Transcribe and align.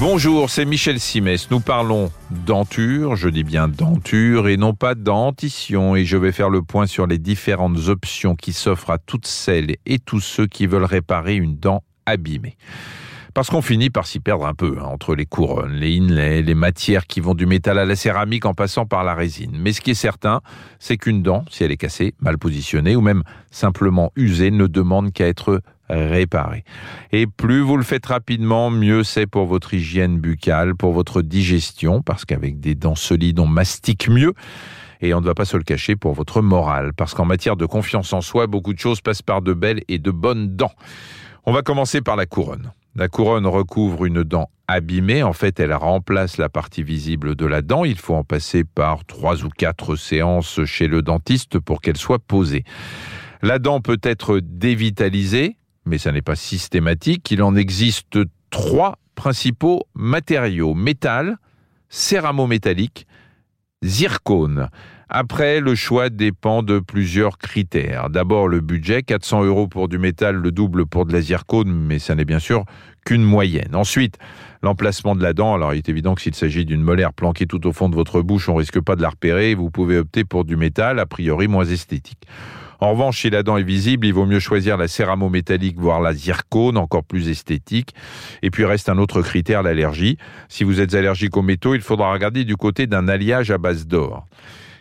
Bonjour, 0.00 0.48
c'est 0.48 0.64
Michel 0.64 0.98
Simès. 0.98 1.50
Nous 1.50 1.60
parlons 1.60 2.10
denture, 2.30 3.16
je 3.16 3.28
dis 3.28 3.44
bien 3.44 3.68
denture 3.68 4.48
et 4.48 4.56
non 4.56 4.72
pas 4.72 4.94
dentition. 4.94 5.94
Et 5.94 6.06
je 6.06 6.16
vais 6.16 6.32
faire 6.32 6.48
le 6.48 6.62
point 6.62 6.86
sur 6.86 7.06
les 7.06 7.18
différentes 7.18 7.88
options 7.88 8.34
qui 8.34 8.54
s'offrent 8.54 8.88
à 8.88 8.96
toutes 8.96 9.26
celles 9.26 9.76
et 9.84 9.98
tous 9.98 10.20
ceux 10.20 10.46
qui 10.46 10.66
veulent 10.66 10.84
réparer 10.84 11.36
une 11.36 11.58
dent 11.58 11.82
abîmée. 12.06 12.56
Parce 13.34 13.50
qu'on 13.50 13.60
finit 13.60 13.90
par 13.90 14.06
s'y 14.06 14.20
perdre 14.20 14.46
un 14.46 14.54
peu, 14.54 14.78
hein, 14.80 14.86
entre 14.86 15.14
les 15.14 15.26
couronnes, 15.26 15.74
les 15.74 15.98
inlays, 15.98 16.40
les 16.40 16.54
matières 16.54 17.06
qui 17.06 17.20
vont 17.20 17.34
du 17.34 17.44
métal 17.44 17.78
à 17.78 17.84
la 17.84 17.94
céramique 17.94 18.46
en 18.46 18.54
passant 18.54 18.86
par 18.86 19.04
la 19.04 19.14
résine. 19.14 19.58
Mais 19.60 19.74
ce 19.74 19.82
qui 19.82 19.90
est 19.90 19.94
certain, 19.94 20.40
c'est 20.78 20.96
qu'une 20.96 21.22
dent, 21.22 21.44
si 21.50 21.62
elle 21.62 21.72
est 21.72 21.76
cassée, 21.76 22.14
mal 22.20 22.38
positionnée 22.38 22.96
ou 22.96 23.02
même 23.02 23.22
simplement 23.50 24.12
usée, 24.16 24.50
ne 24.50 24.66
demande 24.66 25.12
qu'à 25.12 25.28
être 25.28 25.60
réparer. 25.90 26.64
Et 27.12 27.26
plus 27.26 27.60
vous 27.60 27.76
le 27.76 27.82
faites 27.82 28.06
rapidement, 28.06 28.70
mieux 28.70 29.04
c'est 29.04 29.26
pour 29.26 29.46
votre 29.46 29.74
hygiène 29.74 30.18
buccale, 30.18 30.74
pour 30.74 30.92
votre 30.92 31.22
digestion, 31.22 32.02
parce 32.02 32.24
qu'avec 32.24 32.60
des 32.60 32.74
dents 32.74 32.94
solides, 32.94 33.40
on 33.40 33.46
mastique 33.46 34.08
mieux. 34.08 34.34
Et 35.02 35.14
on 35.14 35.20
ne 35.20 35.26
va 35.26 35.34
pas 35.34 35.46
se 35.46 35.56
le 35.56 35.62
cacher 35.62 35.96
pour 35.96 36.12
votre 36.12 36.42
morale, 36.42 36.92
parce 36.94 37.14
qu'en 37.14 37.24
matière 37.24 37.56
de 37.56 37.66
confiance 37.66 38.12
en 38.12 38.20
soi, 38.20 38.46
beaucoup 38.46 38.74
de 38.74 38.78
choses 38.78 39.00
passent 39.00 39.22
par 39.22 39.42
de 39.42 39.54
belles 39.54 39.82
et 39.88 39.98
de 39.98 40.10
bonnes 40.10 40.56
dents. 40.56 40.72
On 41.46 41.52
va 41.52 41.62
commencer 41.62 42.02
par 42.02 42.16
la 42.16 42.26
couronne. 42.26 42.72
La 42.96 43.08
couronne 43.08 43.46
recouvre 43.46 44.04
une 44.04 44.24
dent 44.24 44.50
abîmée. 44.66 45.22
En 45.22 45.32
fait, 45.32 45.60
elle 45.60 45.72
remplace 45.72 46.38
la 46.38 46.48
partie 46.48 46.82
visible 46.82 47.34
de 47.34 47.46
la 47.46 47.62
dent. 47.62 47.84
Il 47.84 47.98
faut 47.98 48.14
en 48.14 48.24
passer 48.24 48.64
par 48.64 49.04
trois 49.04 49.44
ou 49.44 49.48
quatre 49.48 49.96
séances 49.96 50.64
chez 50.64 50.86
le 50.86 51.00
dentiste 51.00 51.58
pour 51.60 51.80
qu'elle 51.80 51.96
soit 51.96 52.18
posée. 52.18 52.64
La 53.42 53.58
dent 53.58 53.80
peut 53.80 54.00
être 54.02 54.40
dévitalisée, 54.42 55.56
mais 55.90 55.98
ça 55.98 56.12
n'est 56.12 56.22
pas 56.22 56.36
systématique. 56.36 57.30
Il 57.30 57.42
en 57.42 57.56
existe 57.56 58.18
trois 58.50 58.96
principaux 59.16 59.82
matériaux 59.94 60.74
métal, 60.74 61.36
céramo-métallique, 61.88 63.06
zircone. 63.84 64.68
Après, 65.08 65.58
le 65.58 65.74
choix 65.74 66.08
dépend 66.08 66.62
de 66.62 66.78
plusieurs 66.78 67.36
critères. 67.36 68.10
D'abord, 68.10 68.46
le 68.46 68.60
budget, 68.60 69.02
400 69.02 69.42
euros 69.42 69.66
pour 69.66 69.88
du 69.88 69.98
métal, 69.98 70.36
le 70.36 70.52
double 70.52 70.86
pour 70.86 71.04
de 71.04 71.12
la 71.12 71.20
zircone, 71.20 71.72
mais 71.72 71.98
ça 71.98 72.14
n'est 72.14 72.24
bien 72.24 72.38
sûr 72.38 72.64
qu'une 73.04 73.24
moyenne. 73.24 73.74
Ensuite, 73.74 74.18
l'emplacement 74.62 75.16
de 75.16 75.22
la 75.24 75.32
dent. 75.32 75.54
Alors, 75.54 75.74
il 75.74 75.78
est 75.78 75.88
évident 75.88 76.14
que 76.14 76.22
s'il 76.22 76.36
s'agit 76.36 76.64
d'une 76.64 76.82
molaire 76.82 77.12
planquée 77.12 77.46
tout 77.46 77.66
au 77.66 77.72
fond 77.72 77.88
de 77.88 77.96
votre 77.96 78.22
bouche, 78.22 78.48
on 78.48 78.54
risque 78.54 78.80
pas 78.80 78.94
de 78.94 79.02
la 79.02 79.08
repérer. 79.08 79.56
Vous 79.56 79.70
pouvez 79.70 79.98
opter 79.98 80.22
pour 80.22 80.44
du 80.44 80.56
métal, 80.56 81.00
a 81.00 81.06
priori 81.06 81.48
moins 81.48 81.64
esthétique. 81.64 82.28
En 82.80 82.92
revanche, 82.92 83.20
si 83.20 83.30
la 83.30 83.42
dent 83.42 83.58
est 83.58 83.62
visible, 83.62 84.06
il 84.06 84.14
vaut 84.14 84.24
mieux 84.24 84.40
choisir 84.40 84.78
la 84.78 84.88
céramo-métallique, 84.88 85.78
voire 85.78 86.00
la 86.00 86.14
zircone, 86.14 86.78
encore 86.78 87.04
plus 87.04 87.28
esthétique. 87.28 87.94
Et 88.42 88.50
puis 88.50 88.64
reste 88.64 88.88
un 88.88 88.96
autre 88.96 89.20
critère, 89.20 89.62
l'allergie. 89.62 90.16
Si 90.48 90.64
vous 90.64 90.80
êtes 90.80 90.94
allergique 90.94 91.36
aux 91.36 91.42
métaux, 91.42 91.74
il 91.74 91.82
faudra 91.82 92.10
regarder 92.10 92.44
du 92.44 92.56
côté 92.56 92.86
d'un 92.86 93.06
alliage 93.06 93.50
à 93.50 93.58
base 93.58 93.86
d'or. 93.86 94.26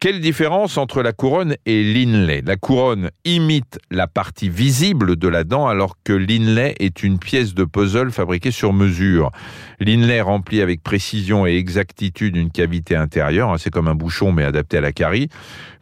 Quelle 0.00 0.20
différence 0.20 0.78
entre 0.78 1.02
la 1.02 1.12
couronne 1.12 1.56
et 1.66 1.84
l'inlay? 1.84 2.40
La 2.42 2.56
couronne 2.56 3.10
imite 3.26 3.78
la 3.90 4.06
partie 4.06 4.48
visible 4.48 5.16
de 5.16 5.28
la 5.28 5.44
dent 5.44 5.66
alors 5.66 5.96
que 6.02 6.14
l'inlay 6.14 6.74
est 6.80 7.02
une 7.02 7.18
pièce 7.18 7.52
de 7.52 7.64
puzzle 7.64 8.10
fabriquée 8.10 8.50
sur 8.50 8.72
mesure. 8.72 9.30
L'inlay 9.78 10.22
remplit 10.22 10.62
avec 10.62 10.82
précision 10.82 11.46
et 11.46 11.56
exactitude 11.56 12.36
une 12.36 12.50
cavité 12.50 12.96
intérieure, 12.96 13.50
hein, 13.50 13.58
c'est 13.58 13.68
comme 13.68 13.88
un 13.88 13.94
bouchon 13.94 14.32
mais 14.32 14.44
adapté 14.44 14.78
à 14.78 14.80
la 14.80 14.92
carie. 14.92 15.28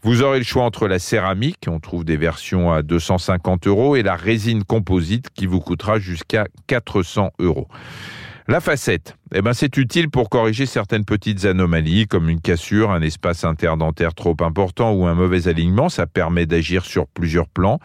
Vous 0.03 0.21
aurez 0.23 0.39
le 0.39 0.45
choix 0.45 0.65
entre 0.65 0.89
la 0.89 0.99
céramique, 0.99 1.67
on 1.69 1.79
trouve 1.79 2.05
des 2.05 2.17
versions 2.17 2.73
à 2.73 2.83
250 2.83 3.69
euros, 3.69 3.95
et 3.95 4.03
la 4.03 4.17
résine 4.17 4.65
composite 4.65 5.29
qui 5.33 5.47
vous 5.47 5.61
coûtera 5.61 6.01
jusqu'à 6.01 6.49
400 6.67 7.31
euros. 7.39 7.69
La 8.51 8.63
facette, 8.63 9.15
eh 9.35 9.43
ben 9.43 9.53
c'est 9.53 9.77
utile 9.77 10.09
pour 10.09 10.31
corriger 10.31 10.65
certaines 10.65 11.05
petites 11.05 11.45
anomalies 11.45 12.07
comme 12.07 12.31
une 12.31 12.41
cassure, 12.41 12.91
un 12.91 13.03
espace 13.03 13.45
interdentaire 13.45 14.15
trop 14.15 14.35
important 14.41 14.93
ou 14.93 15.07
un 15.07 15.13
mauvais 15.13 15.49
alignement. 15.49 15.91
Ça 15.91 16.07
permet 16.07 16.47
d'agir 16.47 16.87
sur 16.87 17.07
plusieurs 17.09 17.47
plans. 17.47 17.79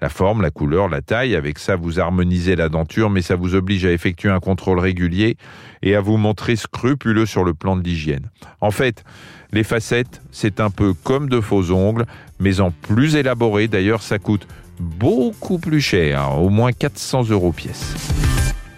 La 0.00 0.08
forme, 0.08 0.42
la 0.42 0.50
couleur, 0.50 0.88
la 0.88 1.02
taille. 1.02 1.36
Avec 1.36 1.60
ça, 1.60 1.76
vous 1.76 2.00
harmonisez 2.00 2.56
la 2.56 2.68
denture, 2.68 3.10
mais 3.10 3.22
ça 3.22 3.36
vous 3.36 3.54
oblige 3.54 3.84
à 3.84 3.92
effectuer 3.92 4.28
un 4.28 4.40
contrôle 4.40 4.80
régulier 4.80 5.36
et 5.82 5.94
à 5.94 6.00
vous 6.00 6.16
montrer 6.16 6.56
scrupuleux 6.56 7.24
sur 7.24 7.44
le 7.44 7.54
plan 7.54 7.76
de 7.76 7.84
l'hygiène. 7.84 8.28
En 8.60 8.72
fait, 8.72 9.04
les 9.52 9.62
facettes, 9.62 10.20
c'est 10.32 10.58
un 10.58 10.70
peu 10.70 10.94
comme 10.94 11.28
de 11.28 11.40
faux 11.40 11.70
ongles, 11.70 12.06
mais 12.40 12.58
en 12.58 12.72
plus 12.72 13.14
élaboré. 13.14 13.68
D'ailleurs, 13.68 14.02
ça 14.02 14.18
coûte 14.18 14.48
beaucoup 14.80 15.60
plus 15.60 15.80
cher, 15.80 16.40
au 16.40 16.48
moins 16.48 16.72
400 16.72 17.28
euros 17.30 17.52
pièce. 17.52 17.94